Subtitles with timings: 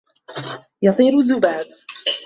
[0.81, 1.65] يَطِيرُ الذُّبابُ.